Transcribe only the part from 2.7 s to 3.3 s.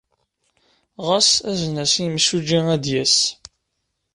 ad d-yas.